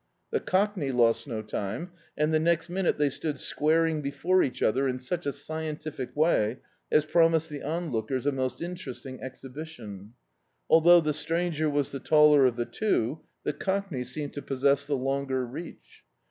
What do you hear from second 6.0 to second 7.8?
way as promised the